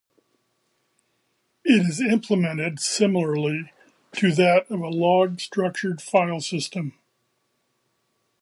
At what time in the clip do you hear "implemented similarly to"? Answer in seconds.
2.01-4.31